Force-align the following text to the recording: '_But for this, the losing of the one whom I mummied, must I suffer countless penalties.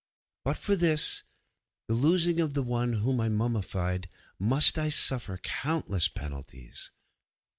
'_But 0.47 0.57
for 0.57 0.75
this, 0.75 1.21
the 1.87 1.93
losing 1.93 2.39
of 2.39 2.55
the 2.55 2.63
one 2.63 2.93
whom 2.93 3.19
I 3.21 3.29
mummied, 3.29 4.09
must 4.39 4.79
I 4.79 4.89
suffer 4.89 5.37
countless 5.37 6.07
penalties. 6.07 6.89